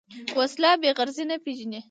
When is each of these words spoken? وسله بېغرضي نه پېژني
وسله 0.39 0.71
بېغرضي 0.81 1.23
نه 1.29 1.35
پېژني 1.43 1.79